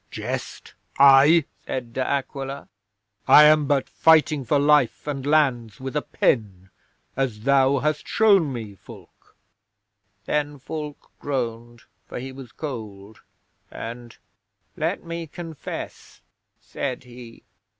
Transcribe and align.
'"Jest? 0.09 0.73
I?" 0.97 1.45
said 1.67 1.93
De 1.93 2.01
Aquila. 2.03 2.67
"I 3.27 3.43
am 3.43 3.67
but 3.67 3.87
fighting 3.87 4.43
for 4.43 4.57
life 4.57 5.05
and 5.05 5.27
lands 5.27 5.79
with 5.79 5.95
a 5.95 6.01
pen, 6.01 6.71
as 7.15 7.41
thou 7.41 7.77
hast 7.77 8.07
shown 8.07 8.51
me, 8.51 8.73
Fulke." 8.73 9.35
'Then 10.25 10.57
Fulke 10.57 11.11
groaned, 11.19 11.83
for 12.07 12.17
he 12.17 12.31
was 12.31 12.51
cold, 12.51 13.19
and, 13.69 14.17
"Let 14.75 15.03
me 15.03 15.27
confess," 15.27 16.21
said 16.59 17.03
he. 17.03 17.43